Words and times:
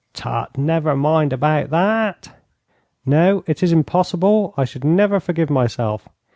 'Tut, 0.13 0.47
never 0.57 0.95
mind 0.95 1.31
about 1.31 1.69
that.' 1.69 2.31
'No, 3.05 3.43
it 3.45 3.61
is 3.61 3.71
impossible. 3.71 4.51
I 4.57 4.65
should 4.65 4.83
never 4.83 5.19
forgive 5.19 5.51
myself.' 5.51 6.09